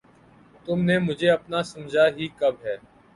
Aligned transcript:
تم 0.65 0.79
نے 0.81 0.97
مجھے 0.99 1.29
اپنا 1.29 1.61
سمجھا 1.63 2.05
ہی 2.17 2.27
کب 2.39 2.55
ہے! 2.63 2.75